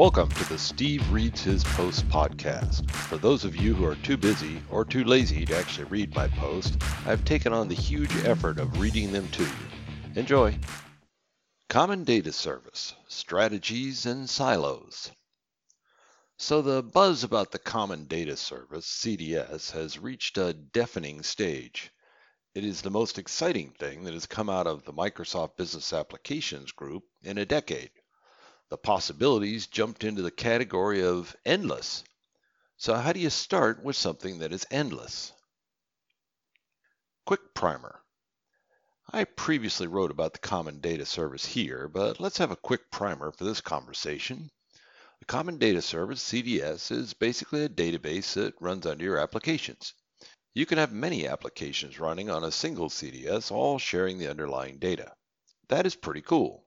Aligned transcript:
Welcome 0.00 0.30
to 0.30 0.48
the 0.48 0.56
Steve 0.56 1.12
Reads 1.12 1.42
His 1.42 1.62
Post 1.62 2.08
podcast. 2.08 2.90
For 2.90 3.18
those 3.18 3.44
of 3.44 3.54
you 3.54 3.74
who 3.74 3.84
are 3.84 3.96
too 3.96 4.16
busy 4.16 4.62
or 4.70 4.82
too 4.82 5.04
lazy 5.04 5.44
to 5.44 5.54
actually 5.54 5.84
read 5.84 6.14
my 6.14 6.26
post, 6.26 6.82
I've 7.04 7.22
taken 7.26 7.52
on 7.52 7.68
the 7.68 7.74
huge 7.74 8.10
effort 8.24 8.58
of 8.58 8.80
reading 8.80 9.12
them 9.12 9.28
to 9.28 9.42
you. 9.42 9.50
Enjoy. 10.14 10.58
Common 11.68 12.04
Data 12.04 12.32
Service 12.32 12.94
Strategies 13.08 14.06
and 14.06 14.26
Silos. 14.26 15.10
So, 16.38 16.62
the 16.62 16.82
buzz 16.82 17.22
about 17.22 17.52
the 17.52 17.58
Common 17.58 18.06
Data 18.06 18.38
Service, 18.38 18.86
CDS, 18.86 19.72
has 19.72 19.98
reached 19.98 20.38
a 20.38 20.54
deafening 20.54 21.22
stage. 21.22 21.90
It 22.54 22.64
is 22.64 22.80
the 22.80 22.88
most 22.88 23.18
exciting 23.18 23.72
thing 23.78 24.04
that 24.04 24.14
has 24.14 24.24
come 24.24 24.48
out 24.48 24.66
of 24.66 24.82
the 24.86 24.94
Microsoft 24.94 25.58
Business 25.58 25.92
Applications 25.92 26.72
Group 26.72 27.02
in 27.22 27.36
a 27.36 27.44
decade 27.44 27.90
the 28.70 28.78
possibilities 28.78 29.66
jumped 29.66 30.04
into 30.04 30.22
the 30.22 30.30
category 30.30 31.02
of 31.02 31.36
endless. 31.44 32.04
So 32.76 32.94
how 32.94 33.12
do 33.12 33.20
you 33.20 33.28
start 33.28 33.82
with 33.82 33.96
something 33.96 34.38
that 34.38 34.52
is 34.52 34.64
endless? 34.70 35.32
Quick 37.26 37.52
primer. 37.52 38.00
I 39.12 39.24
previously 39.24 39.88
wrote 39.88 40.12
about 40.12 40.34
the 40.34 40.38
Common 40.38 40.78
Data 40.80 41.04
Service 41.04 41.44
here, 41.44 41.88
but 41.88 42.20
let's 42.20 42.38
have 42.38 42.52
a 42.52 42.56
quick 42.56 42.92
primer 42.92 43.32
for 43.32 43.42
this 43.42 43.60
conversation. 43.60 44.50
The 45.18 45.26
Common 45.26 45.58
Data 45.58 45.82
Service, 45.82 46.22
CDS, 46.22 46.92
is 46.92 47.12
basically 47.12 47.64
a 47.64 47.68
database 47.68 48.34
that 48.34 48.54
runs 48.60 48.86
under 48.86 49.04
your 49.04 49.18
applications. 49.18 49.94
You 50.54 50.64
can 50.64 50.78
have 50.78 50.92
many 50.92 51.26
applications 51.26 51.98
running 51.98 52.30
on 52.30 52.44
a 52.44 52.52
single 52.52 52.88
CDS, 52.88 53.50
all 53.50 53.78
sharing 53.78 54.18
the 54.18 54.30
underlying 54.30 54.78
data. 54.78 55.12
That 55.68 55.86
is 55.86 55.96
pretty 55.96 56.22
cool. 56.22 56.64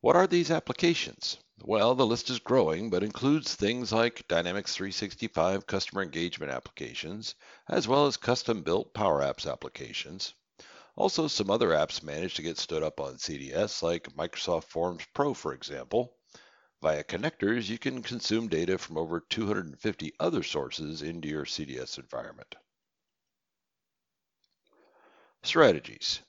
What 0.00 0.14
are 0.14 0.28
these 0.28 0.52
applications? 0.52 1.38
Well, 1.60 1.96
the 1.96 2.06
list 2.06 2.30
is 2.30 2.38
growing, 2.38 2.88
but 2.88 3.02
includes 3.02 3.56
things 3.56 3.90
like 3.90 4.28
Dynamics 4.28 4.76
365 4.76 5.66
customer 5.66 6.02
engagement 6.02 6.52
applications, 6.52 7.34
as 7.68 7.88
well 7.88 8.06
as 8.06 8.16
custom-built 8.16 8.94
Power 8.94 9.22
Apps 9.22 9.50
applications. 9.50 10.34
Also, 10.94 11.26
some 11.26 11.50
other 11.50 11.70
apps 11.70 12.00
managed 12.00 12.36
to 12.36 12.42
get 12.42 12.58
stood 12.58 12.84
up 12.84 13.00
on 13.00 13.16
CDS, 13.16 13.82
like 13.82 14.14
Microsoft 14.14 14.64
Forms 14.64 15.04
Pro, 15.14 15.34
for 15.34 15.52
example. 15.52 16.16
Via 16.80 17.02
connectors, 17.02 17.68
you 17.68 17.76
can 17.76 18.00
consume 18.00 18.46
data 18.46 18.78
from 18.78 18.96
over 18.96 19.18
250 19.18 20.12
other 20.20 20.44
sources 20.44 21.02
into 21.02 21.26
your 21.26 21.44
CDS 21.44 21.98
environment. 21.98 22.54
Strategies. 25.42 26.20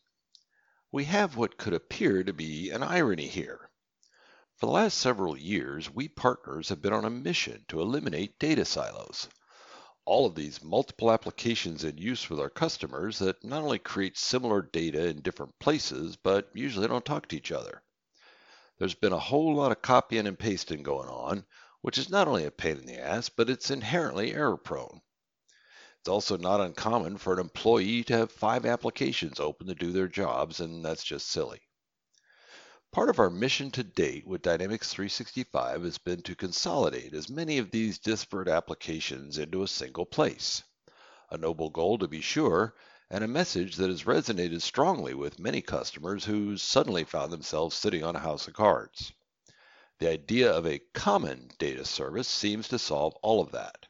We 0.92 1.06
have 1.06 1.36
what 1.38 1.56
could 1.58 1.74
appear 1.74 2.24
to 2.24 2.34
be 2.34 2.72
an 2.72 2.82
irony 2.82 3.28
here. 3.28 3.70
For 4.56 4.66
the 4.66 4.72
last 4.72 4.98
several 4.98 5.38
years, 5.38 5.88
we 5.88 6.08
partners 6.08 6.70
have 6.70 6.82
been 6.82 6.94
on 6.94 7.06
a 7.06 7.12
mission 7.12 7.64
to 7.68 7.80
eliminate 7.80 8.40
data 8.40 8.66
silos. 8.66 9.30
All 10.04 10.26
of 10.26 10.34
these 10.34 10.64
multiple 10.64 11.12
applications 11.12 11.84
in 11.84 12.00
use 12.00 12.28
with 12.28 12.40
our 12.40 12.50
customers 12.50 13.20
that 13.20 13.44
not 13.44 13.62
only 13.62 13.78
create 13.78 14.18
similar 14.18 14.64
data 14.64 15.06
in 15.06 15.22
different 15.22 15.60
places, 15.60 16.16
but 16.16 16.50
usually 16.56 16.88
don't 16.88 17.06
talk 17.06 17.28
to 17.28 17.38
each 17.38 17.52
other. 17.52 17.84
There's 18.80 18.96
been 18.96 19.14
a 19.14 19.20
whole 19.20 19.54
lot 19.54 19.72
of 19.72 19.84
copying 19.84 20.26
and 20.26 20.40
pasting 20.40 20.82
going 20.82 21.10
on, 21.10 21.46
which 21.82 22.00
is 22.00 22.10
not 22.10 22.28
only 22.28 22.46
a 22.46 22.52
pain 22.52 22.78
in 22.78 22.88
the 22.88 22.98
ass, 22.98 23.30
but 23.30 23.48
it's 23.48 23.70
inherently 23.70 24.34
error 24.34 24.58
prone. 24.58 25.02
It's 26.10 26.28
also 26.28 26.38
not 26.38 26.60
uncommon 26.60 27.20
for 27.20 27.34
an 27.34 27.40
employee 27.40 28.04
to 28.06 28.18
have 28.18 28.32
five 28.32 28.66
applications 28.66 29.40
open 29.40 29.68
to 29.68 29.76
do 29.76 29.92
their 29.92 30.08
jobs, 30.08 30.60
and 30.60 30.84
that's 30.84 31.04
just 31.04 31.28
silly. 31.28 31.62
Part 32.92 33.12
of 33.12 33.20
our 33.20 33.30
mission 33.30 33.70
to 33.70 33.84
date 33.84 34.26
with 34.26 34.42
Dynamics 34.42 34.90
365 34.90 35.84
has 35.84 36.00
been 36.00 36.24
to 36.24 36.36
consolidate 36.36 37.14
as 37.14 37.30
many 37.30 37.60
of 37.60 37.70
these 37.70 38.00
disparate 38.00 38.48
applications 38.48 39.38
into 39.38 39.62
a 39.62 39.68
single 39.68 40.08
place. 40.08 40.64
A 41.30 41.38
noble 41.38 41.70
goal 41.70 42.00
to 42.00 42.08
be 42.08 42.22
sure, 42.22 42.74
and 43.12 43.24
a 43.24 43.28
message 43.28 43.76
that 43.76 43.92
has 43.92 44.06
resonated 44.06 44.64
strongly 44.64 45.14
with 45.14 45.38
many 45.38 45.62
customers 45.62 46.26
who 46.26 46.58
suddenly 46.58 47.04
found 47.04 47.32
themselves 47.32 47.76
sitting 47.76 48.04
on 48.04 48.16
a 48.16 48.20
house 48.20 48.48
of 48.48 48.56
cards. 48.56 49.14
The 50.00 50.10
idea 50.10 50.52
of 50.52 50.66
a 50.66 50.82
common 50.96 51.52
data 51.60 51.86
service 51.86 52.28
seems 52.28 52.68
to 52.70 52.80
solve 52.80 53.14
all 53.22 53.42
of 53.42 53.52
that. 53.52 53.86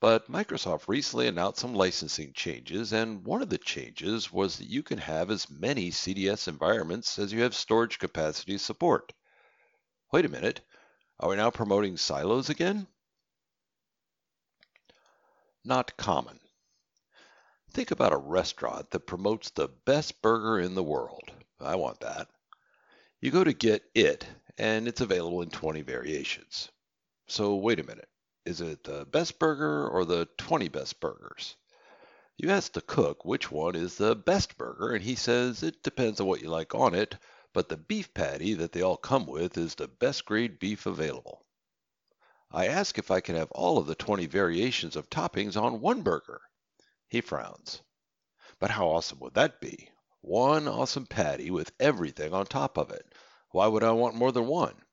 But 0.00 0.30
Microsoft 0.30 0.86
recently 0.86 1.26
announced 1.26 1.58
some 1.58 1.74
licensing 1.74 2.32
changes, 2.32 2.92
and 2.92 3.24
one 3.24 3.42
of 3.42 3.48
the 3.48 3.58
changes 3.58 4.32
was 4.32 4.58
that 4.58 4.68
you 4.68 4.84
can 4.84 4.98
have 4.98 5.28
as 5.28 5.50
many 5.50 5.90
CDS 5.90 6.46
environments 6.46 7.18
as 7.18 7.32
you 7.32 7.42
have 7.42 7.54
storage 7.54 7.98
capacity 7.98 8.58
support. 8.58 9.12
Wait 10.12 10.24
a 10.24 10.28
minute, 10.28 10.60
are 11.18 11.30
we 11.30 11.36
now 11.36 11.50
promoting 11.50 11.96
silos 11.96 12.48
again? 12.48 12.86
Not 15.64 15.96
common. 15.96 16.38
Think 17.72 17.90
about 17.90 18.12
a 18.12 18.18
restaurant 18.18 18.90
that 18.90 19.00
promotes 19.00 19.50
the 19.50 19.66
best 19.66 20.22
burger 20.22 20.60
in 20.60 20.76
the 20.76 20.82
world. 20.82 21.32
I 21.58 21.74
want 21.74 22.00
that. 22.00 22.28
You 23.20 23.32
go 23.32 23.42
to 23.42 23.52
get 23.52 23.82
it, 23.96 24.24
and 24.56 24.86
it's 24.86 25.00
available 25.00 25.42
in 25.42 25.50
20 25.50 25.82
variations. 25.82 26.70
So 27.26 27.56
wait 27.56 27.80
a 27.80 27.84
minute. 27.84 28.08
Is 28.48 28.62
it 28.62 28.84
the 28.84 29.04
best 29.04 29.38
burger 29.38 29.86
or 29.86 30.06
the 30.06 30.24
20 30.38 30.68
best 30.68 31.00
burgers? 31.00 31.54
You 32.38 32.48
ask 32.48 32.72
the 32.72 32.80
cook 32.80 33.22
which 33.22 33.50
one 33.50 33.74
is 33.74 33.96
the 33.98 34.16
best 34.16 34.56
burger, 34.56 34.94
and 34.94 35.04
he 35.04 35.16
says 35.16 35.62
it 35.62 35.82
depends 35.82 36.18
on 36.18 36.26
what 36.28 36.40
you 36.40 36.48
like 36.48 36.74
on 36.74 36.94
it, 36.94 37.14
but 37.52 37.68
the 37.68 37.76
beef 37.76 38.14
patty 38.14 38.54
that 38.54 38.72
they 38.72 38.80
all 38.80 38.96
come 38.96 39.26
with 39.26 39.58
is 39.58 39.74
the 39.74 39.86
best 39.86 40.24
grade 40.24 40.58
beef 40.58 40.86
available. 40.86 41.44
I 42.50 42.68
ask 42.68 42.96
if 42.96 43.10
I 43.10 43.20
can 43.20 43.36
have 43.36 43.50
all 43.50 43.76
of 43.76 43.86
the 43.86 43.94
20 43.94 44.24
variations 44.24 44.96
of 44.96 45.10
toppings 45.10 45.54
on 45.54 45.82
one 45.82 46.00
burger. 46.00 46.40
He 47.06 47.20
frowns. 47.20 47.82
But 48.58 48.70
how 48.70 48.88
awesome 48.88 49.20
would 49.20 49.34
that 49.34 49.60
be? 49.60 49.90
One 50.22 50.66
awesome 50.68 51.04
patty 51.04 51.50
with 51.50 51.72
everything 51.78 52.32
on 52.32 52.46
top 52.46 52.78
of 52.78 52.92
it. 52.92 53.12
Why 53.50 53.66
would 53.66 53.84
I 53.84 53.92
want 53.92 54.14
more 54.14 54.32
than 54.32 54.46
one? 54.46 54.86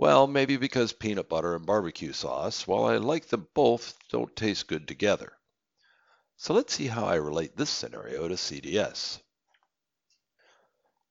Well, 0.00 0.26
maybe 0.26 0.56
because 0.56 0.94
peanut 0.94 1.28
butter 1.28 1.54
and 1.54 1.66
barbecue 1.66 2.14
sauce, 2.14 2.66
while 2.66 2.86
I 2.86 2.96
like 2.96 3.26
them 3.26 3.46
both, 3.52 3.98
don't 4.08 4.34
taste 4.34 4.66
good 4.66 4.88
together. 4.88 5.36
So 6.38 6.54
let's 6.54 6.72
see 6.72 6.86
how 6.86 7.04
I 7.04 7.16
relate 7.16 7.54
this 7.54 7.68
scenario 7.68 8.26
to 8.26 8.36
CDS. 8.36 9.20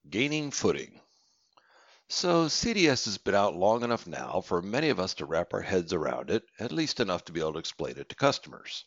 Gaining 0.09 0.49
footing. 0.49 0.99
So 2.07 2.47
CDS 2.47 3.05
has 3.05 3.19
been 3.19 3.35
out 3.35 3.55
long 3.55 3.83
enough 3.83 4.07
now 4.07 4.41
for 4.41 4.59
many 4.59 4.89
of 4.89 4.99
us 4.99 5.13
to 5.13 5.25
wrap 5.27 5.53
our 5.53 5.61
heads 5.61 5.93
around 5.93 6.31
it, 6.31 6.41
at 6.59 6.71
least 6.71 6.99
enough 6.99 7.23
to 7.25 7.31
be 7.31 7.41
able 7.41 7.53
to 7.53 7.59
explain 7.59 7.99
it 7.99 8.09
to 8.09 8.15
customers. 8.15 8.85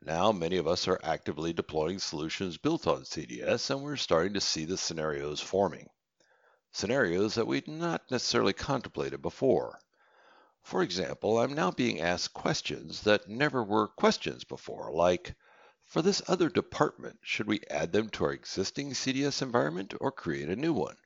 Now 0.00 0.32
many 0.32 0.56
of 0.56 0.66
us 0.66 0.88
are 0.88 1.00
actively 1.04 1.52
deploying 1.52 1.98
solutions 1.98 2.56
built 2.56 2.86
on 2.86 3.02
CDS, 3.02 3.68
and 3.68 3.82
we're 3.82 3.96
starting 3.96 4.32
to 4.32 4.40
see 4.40 4.64
the 4.64 4.78
scenarios 4.78 5.42
forming 5.42 5.90
scenarios 6.76 7.36
that 7.36 7.46
we'd 7.46 7.68
not 7.68 8.10
necessarily 8.10 8.52
contemplated 8.52 9.22
before. 9.22 9.78
For 10.60 10.82
example, 10.82 11.38
I'm 11.38 11.54
now 11.54 11.70
being 11.70 12.00
asked 12.00 12.34
questions 12.34 13.02
that 13.02 13.28
never 13.28 13.62
were 13.62 13.86
questions 13.86 14.42
before, 14.42 14.90
like, 14.92 15.36
for 15.86 16.02
this 16.02 16.20
other 16.26 16.48
department, 16.48 17.20
should 17.22 17.46
we 17.46 17.60
add 17.70 17.92
them 17.92 18.08
to 18.10 18.24
our 18.24 18.32
existing 18.32 18.90
CDS 18.90 19.40
environment 19.40 19.94
or 20.00 20.10
create 20.10 20.48
a 20.48 20.56
new 20.56 20.72
one? 20.72 20.96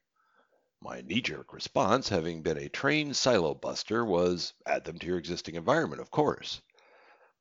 My 0.81 1.03
knee-jerk 1.03 1.53
response, 1.53 2.09
having 2.09 2.41
been 2.41 2.57
a 2.57 2.71
trained 2.71 3.17
silo 3.17 3.53
buster, 3.53 4.05
was 4.07 4.55
add 4.65 4.85
them 4.85 4.99
to 5.01 5.07
your 5.07 5.19
existing 5.19 5.57
environment, 5.57 6.01
of 6.01 6.11
course. 6.11 6.63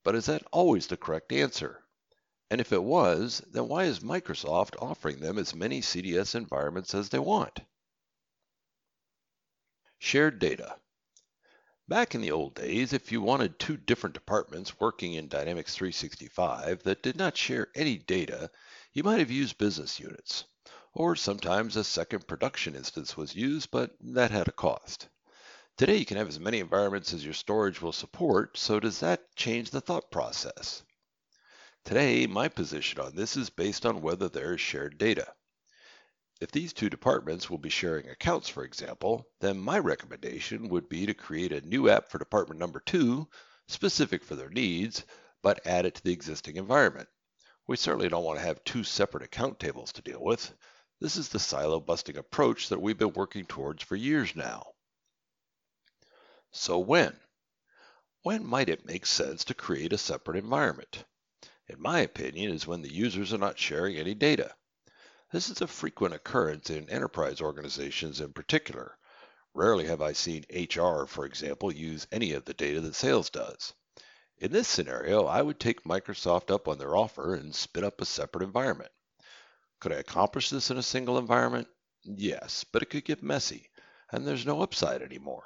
But 0.03 0.15
is 0.15 0.25
that 0.25 0.43
always 0.51 0.87
the 0.87 0.97
correct 0.97 1.31
answer? 1.31 1.81
And 2.49 2.59
if 2.59 2.73
it 2.73 2.83
was, 2.83 3.41
then 3.51 3.69
why 3.69 3.85
is 3.85 3.99
Microsoft 3.99 4.75
offering 4.81 5.19
them 5.19 5.37
as 5.37 5.55
many 5.55 5.79
CDS 5.79 6.35
environments 6.35 6.93
as 6.93 7.07
they 7.07 7.19
want? 7.19 7.61
Shared 9.99 10.39
data. 10.39 10.79
Back 11.87 12.13
in 12.13 12.21
the 12.21 12.31
old 12.31 12.53
days, 12.53 12.93
if 12.93 13.11
you 13.11 13.21
wanted 13.21 13.57
two 13.57 13.77
different 13.77 14.13
departments 14.13 14.79
working 14.79 15.13
in 15.13 15.27
Dynamics 15.27 15.73
365 15.73 16.83
that 16.83 17.01
did 17.01 17.15
not 17.15 17.35
share 17.35 17.69
any 17.73 17.97
data, 17.97 18.51
you 18.93 19.03
might 19.03 19.19
have 19.19 19.31
used 19.31 19.57
business 19.57 19.99
units. 19.99 20.43
Or 20.93 21.15
sometimes 21.15 21.75
a 21.75 21.83
second 21.83 22.27
production 22.27 22.75
instance 22.75 23.15
was 23.15 23.35
used, 23.35 23.71
but 23.71 23.95
that 24.01 24.31
had 24.31 24.47
a 24.47 24.51
cost. 24.51 25.07
Today 25.77 25.97
you 25.97 26.05
can 26.05 26.17
have 26.17 26.27
as 26.27 26.39
many 26.39 26.59
environments 26.59 27.13
as 27.13 27.23
your 27.23 27.33
storage 27.33 27.81
will 27.81 27.93
support, 27.93 28.57
so 28.57 28.79
does 28.79 28.99
that 28.99 29.35
change 29.35 29.69
the 29.71 29.81
thought 29.81 30.11
process? 30.11 30.83
Today, 31.85 32.27
my 32.27 32.49
position 32.49 32.99
on 32.99 33.15
this 33.15 33.37
is 33.37 33.49
based 33.49 33.85
on 33.85 34.01
whether 34.01 34.27
there 34.27 34.53
is 34.53 34.59
shared 34.59 34.97
data. 34.97 35.33
If 36.39 36.51
these 36.51 36.71
two 36.71 36.89
departments 36.89 37.49
will 37.49 37.57
be 37.57 37.69
sharing 37.69 38.09
accounts, 38.09 38.47
for 38.47 38.63
example, 38.63 39.27
then 39.39 39.57
my 39.57 39.79
recommendation 39.79 40.69
would 40.69 40.87
be 40.87 41.07
to 41.07 41.15
create 41.15 41.51
a 41.51 41.61
new 41.61 41.89
app 41.89 42.09
for 42.09 42.19
department 42.19 42.59
number 42.59 42.79
two, 42.79 43.27
specific 43.67 44.23
for 44.23 44.35
their 44.35 44.51
needs, 44.51 45.03
but 45.41 45.65
add 45.65 45.87
it 45.87 45.95
to 45.95 46.03
the 46.03 46.13
existing 46.13 46.57
environment. 46.57 47.09
We 47.65 47.75
certainly 47.75 48.07
don't 48.07 48.23
want 48.23 48.37
to 48.37 48.45
have 48.45 48.63
two 48.63 48.83
separate 48.83 49.23
account 49.23 49.59
tables 49.59 49.91
to 49.93 50.03
deal 50.03 50.23
with. 50.23 50.53
This 50.99 51.17
is 51.17 51.29
the 51.29 51.39
silo 51.39 51.79
busting 51.79 52.17
approach 52.17 52.69
that 52.69 52.81
we've 52.81 52.97
been 52.97 53.13
working 53.13 53.45
towards 53.45 53.81
for 53.81 53.95
years 53.95 54.35
now. 54.35 54.73
So 56.51 56.77
when? 56.77 57.19
When 58.21 58.45
might 58.45 58.69
it 58.69 58.85
make 58.85 59.07
sense 59.07 59.43
to 59.45 59.55
create 59.55 59.91
a 59.91 59.97
separate 59.97 60.37
environment? 60.37 61.03
In 61.67 61.81
my 61.81 62.01
opinion, 62.01 62.51
is 62.51 62.67
when 62.67 62.83
the 62.83 62.93
users 62.93 63.33
are 63.33 63.39
not 63.39 63.57
sharing 63.57 63.97
any 63.97 64.13
data. 64.13 64.55
This 65.29 65.49
is 65.49 65.59
a 65.59 65.67
frequent 65.67 66.13
occurrence 66.13 66.69
in 66.69 66.89
enterprise 66.89 67.41
organizations 67.41 68.21
in 68.21 68.31
particular. 68.31 68.97
Rarely 69.53 69.85
have 69.87 70.01
I 70.01 70.13
seen 70.13 70.45
HR, 70.49 71.05
for 71.05 71.25
example, 71.25 71.69
use 71.69 72.07
any 72.13 72.31
of 72.31 72.45
the 72.45 72.53
data 72.53 72.79
that 72.79 72.95
sales 72.95 73.29
does. 73.29 73.73
In 74.37 74.53
this 74.53 74.69
scenario, 74.69 75.25
I 75.25 75.41
would 75.41 75.59
take 75.59 75.83
Microsoft 75.83 76.49
up 76.49 76.69
on 76.69 76.77
their 76.77 76.95
offer 76.95 77.35
and 77.35 77.53
spin 77.53 77.83
up 77.83 77.99
a 77.99 78.05
separate 78.05 78.45
environment. 78.45 78.91
Could 79.81 79.91
I 79.91 79.97
accomplish 79.97 80.49
this 80.49 80.71
in 80.71 80.77
a 80.77 80.83
single 80.83 81.17
environment? 81.17 81.67
Yes, 82.03 82.63
but 82.63 82.81
it 82.81 82.89
could 82.89 83.03
get 83.03 83.21
messy, 83.21 83.69
and 84.09 84.25
there's 84.25 84.45
no 84.45 84.61
upside 84.61 85.01
anymore. 85.01 85.43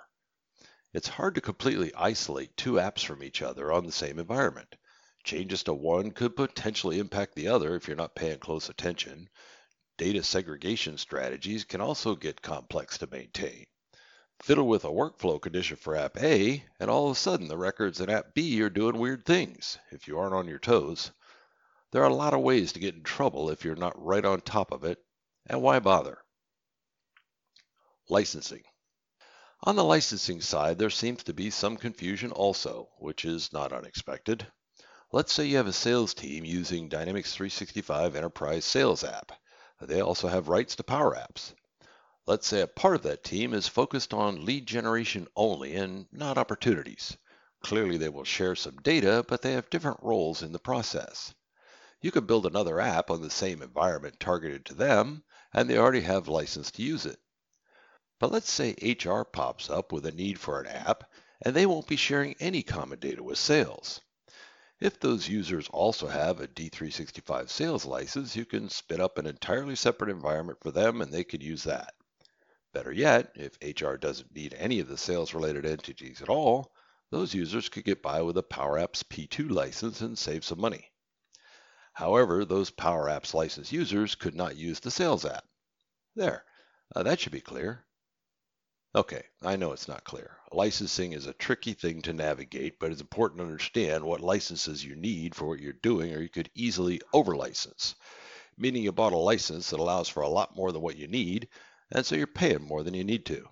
It's 0.94 1.08
hard 1.08 1.34
to 1.36 1.42
completely 1.42 1.92
isolate 1.96 2.56
two 2.56 2.74
apps 2.74 3.04
from 3.04 3.24
each 3.24 3.42
other 3.42 3.72
on 3.72 3.88
the 3.88 3.92
same 3.92 4.20
environment. 4.20 4.76
Changes 5.24 5.64
to 5.64 5.74
one 5.74 6.12
could 6.12 6.36
potentially 6.36 7.00
impact 7.00 7.34
the 7.34 7.48
other 7.48 7.76
if 7.76 7.88
you're 7.88 7.98
not 7.98 8.14
paying 8.14 8.38
close 8.38 8.70
attention. 8.70 9.28
Data 10.02 10.24
segregation 10.24 10.98
strategies 10.98 11.64
can 11.64 11.80
also 11.80 12.16
get 12.16 12.42
complex 12.42 12.98
to 12.98 13.08
maintain. 13.12 13.68
Fiddle 14.42 14.68
with 14.68 14.84
a 14.84 14.88
workflow 14.88 15.40
condition 15.40 15.78
for 15.78 15.96
app 15.96 16.18
A, 16.18 16.66
and 16.80 16.90
all 16.90 17.06
of 17.06 17.12
a 17.12 17.20
sudden 17.20 17.48
the 17.48 17.56
records 17.56 18.02
in 18.02 18.10
app 18.10 18.34
B 18.34 18.64
are 18.64 18.72
doing 18.72 18.98
weird 18.98 19.28
things 19.28 19.78
if 19.92 20.08
you 20.08 20.18
aren't 20.18 20.34
on 20.34 20.48
your 20.48 20.58
toes. 20.58 21.12
There 21.92 22.02
are 22.02 22.10
a 22.10 22.16
lot 22.16 22.34
of 22.34 22.40
ways 22.40 22.72
to 22.72 22.80
get 22.80 22.96
in 22.96 23.04
trouble 23.04 23.52
if 23.52 23.64
you're 23.64 23.76
not 23.76 23.94
right 24.04 24.26
on 24.26 24.42
top 24.42 24.72
of 24.72 24.84
it, 24.86 24.98
and 25.46 25.62
why 25.62 25.78
bother? 25.78 26.18
Licensing. 28.10 28.64
On 29.62 29.76
the 29.76 29.84
licensing 29.84 30.42
side, 30.42 30.80
there 30.80 30.90
seems 30.90 31.22
to 31.26 31.34
be 31.36 31.52
some 31.52 31.78
confusion 31.78 32.32
also, 32.32 32.90
which 32.98 33.24
is 33.24 33.54
not 33.54 33.72
unexpected. 33.72 34.48
Let's 35.12 35.32
say 35.32 35.46
you 35.46 35.58
have 35.58 35.68
a 35.68 35.74
sales 35.74 36.16
team 36.16 36.44
using 36.44 36.90
Dynamics 36.90 37.36
365 37.36 38.16
Enterprise 38.16 38.66
Sales 38.66 39.04
App. 39.04 39.32
They 39.82 40.02
also 40.02 40.28
have 40.28 40.48
rights 40.48 40.76
to 40.76 40.84
Power 40.84 41.16
Apps. 41.16 41.54
Let's 42.28 42.46
say 42.46 42.62
a 42.62 42.68
part 42.68 42.96
of 42.96 43.02
that 43.04 43.24
team 43.24 43.54
is 43.54 43.68
focused 43.68 44.14
on 44.14 44.46
lead 44.46 44.68
generation 44.68 45.28
only 45.36 45.76
and 45.76 46.06
not 46.12 46.38
opportunities. 46.38 47.18
Clearly 47.62 47.98
they 47.98 48.10
will 48.10 48.24
share 48.24 48.56
some 48.56 48.78
data, 48.78 49.26
but 49.28 49.42
they 49.42 49.54
have 49.54 49.70
different 49.70 50.04
roles 50.04 50.44
in 50.44 50.52
the 50.52 50.60
process. 50.60 51.34
You 52.00 52.12
could 52.12 52.28
build 52.28 52.46
another 52.46 52.80
app 52.80 53.10
on 53.10 53.22
the 53.22 53.30
same 53.30 53.62
environment 53.62 54.20
targeted 54.20 54.66
to 54.66 54.76
them, 54.76 55.24
and 55.54 55.70
they 55.70 55.78
already 55.78 56.02
have 56.02 56.28
license 56.28 56.72
to 56.72 56.84
use 56.84 57.06
it. 57.06 57.20
But 58.20 58.32
let's 58.32 58.52
say 58.52 58.76
HR 58.82 59.24
pops 59.24 59.70
up 59.70 59.92
with 59.92 60.06
a 60.06 60.12
need 60.12 60.40
for 60.40 60.60
an 60.60 60.68
app, 60.68 61.12
and 61.42 61.56
they 61.56 61.66
won't 61.66 61.88
be 61.88 61.96
sharing 61.96 62.36
any 62.40 62.62
common 62.62 63.00
data 63.00 63.24
with 63.24 63.40
sales. 63.40 64.02
If 64.82 65.00
those 65.00 65.30
users 65.30 65.70
also 65.70 66.08
have 66.08 66.42
a 66.42 66.48
D365 66.48 67.50
sales 67.50 67.86
license, 67.86 68.36
you 68.36 68.46
can 68.46 68.68
spin 68.68 69.00
up 69.00 69.20
an 69.20 69.28
entirely 69.28 69.76
separate 69.76 70.10
environment 70.10 70.58
for 70.60 70.72
them 70.72 71.02
and 71.02 71.14
they 71.14 71.24
could 71.24 71.44
use 71.44 71.64
that. 71.66 71.94
Better 72.74 72.92
yet, 72.92 73.32
if 73.36 73.60
HR 73.62 73.94
doesn't 73.94 74.34
need 74.34 74.56
any 74.56 74.80
of 74.80 74.88
the 74.88 74.98
sales 74.98 75.36
related 75.36 75.68
entities 75.68 76.24
at 76.24 76.30
all, 76.30 76.74
those 77.12 77.36
users 77.36 77.70
could 77.70 77.84
get 77.84 78.02
by 78.02 78.24
with 78.24 78.38
a 78.38 78.44
Power 78.44 78.80
Apps 78.80 79.04
P2 79.04 79.52
license 79.52 80.02
and 80.02 80.18
save 80.18 80.44
some 80.44 80.60
money. 80.60 80.92
However, 81.94 82.44
those 82.44 82.72
Power 82.72 83.06
Apps 83.06 83.36
license 83.36 83.72
users 83.72 84.16
could 84.16 84.34
not 84.34 84.56
use 84.56 84.80
the 84.80 84.90
sales 84.90 85.26
app. 85.26 85.46
There, 86.16 86.44
uh, 86.96 87.04
that 87.04 87.20
should 87.20 87.34
be 87.34 87.42
clear. 87.42 87.86
Okay, 88.94 89.24
I 89.42 89.56
know 89.56 89.72
it's 89.72 89.88
not 89.88 90.04
clear. 90.04 90.38
Licensing 90.52 91.14
is 91.14 91.26
a 91.26 91.32
tricky 91.32 91.74
thing 91.74 92.02
to 92.02 92.12
navigate, 92.12 92.78
but 92.78 92.92
it's 92.92 93.00
important 93.00 93.40
to 93.40 93.46
understand 93.46 94.04
what 94.04 94.20
licenses 94.20 94.84
you 94.84 94.98
need 94.98 95.34
for 95.34 95.48
what 95.48 95.62
you're 95.62 95.72
doing, 95.72 96.14
or 96.14 96.20
you 96.20 96.28
could 96.28 96.52
easily 96.56 97.00
over-license, 97.14 97.96
meaning 98.58 98.84
you 98.84 98.92
bought 98.92 99.14
a 99.14 99.18
license 99.18 99.70
that 99.70 99.80
allows 99.80 100.10
for 100.10 100.24
a 100.24 100.28
lot 100.28 100.58
more 100.58 100.74
than 100.74 100.82
what 100.82 100.98
you 100.98 101.08
need, 101.08 101.48
and 101.90 102.06
so 102.06 102.16
you're 102.16 102.28
paying 102.28 102.64
more 102.64 102.84
than 102.84 102.94
you 102.94 103.06
need 103.06 103.26
to. 103.28 103.48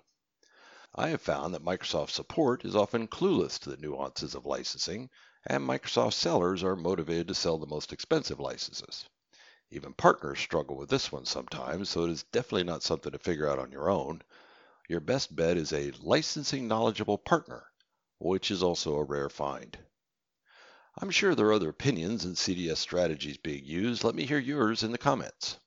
I 0.94 1.08
have 1.08 1.22
found 1.22 1.54
that 1.54 1.64
Microsoft 1.64 2.10
support 2.10 2.66
is 2.66 2.76
often 2.76 3.08
clueless 3.08 3.58
to 3.60 3.70
the 3.70 3.78
nuances 3.78 4.34
of 4.34 4.44
licensing, 4.44 5.08
and 5.46 5.64
Microsoft 5.64 6.12
sellers 6.12 6.62
are 6.62 6.76
motivated 6.76 7.28
to 7.28 7.34
sell 7.34 7.56
the 7.56 7.66
most 7.66 7.94
expensive 7.94 8.40
licenses. 8.40 9.06
Even 9.70 9.94
partners 9.94 10.38
struggle 10.38 10.76
with 10.76 10.90
this 10.90 11.10
one 11.10 11.24
sometimes, 11.24 11.88
so 11.88 12.04
it 12.04 12.10
is 12.10 12.24
definitely 12.24 12.64
not 12.64 12.82
something 12.82 13.12
to 13.12 13.18
figure 13.18 13.48
out 13.48 13.58
on 13.58 13.72
your 13.72 13.88
own. 13.88 14.20
Your 14.90 14.98
best 14.98 15.36
bet 15.36 15.56
is 15.56 15.72
a 15.72 15.92
licensing 16.00 16.66
knowledgeable 16.66 17.16
partner, 17.16 17.64
which 18.18 18.50
is 18.50 18.60
also 18.60 18.96
a 18.96 19.04
rare 19.04 19.28
find. 19.28 19.78
I'm 20.98 21.12
sure 21.12 21.36
there 21.36 21.46
are 21.46 21.52
other 21.52 21.68
opinions 21.68 22.24
and 22.24 22.34
CDS 22.34 22.78
strategies 22.78 23.36
being 23.36 23.64
used. 23.64 24.02
Let 24.02 24.16
me 24.16 24.26
hear 24.26 24.40
yours 24.40 24.82
in 24.82 24.90
the 24.90 24.98
comments. 24.98 25.60